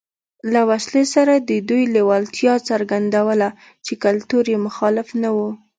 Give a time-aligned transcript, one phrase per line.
[0.53, 3.49] له وسلې سره د دوی لېوالتیا څرګندوله
[3.85, 5.37] چې کلتور یې مخالف نه و